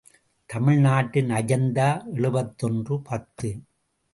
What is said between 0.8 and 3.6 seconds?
நாட்டின் அஜந்தா எழுபத்தொன்று பத்து.